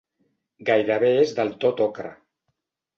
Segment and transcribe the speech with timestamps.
[0.69, 2.19] Gairebé és del tot ocre.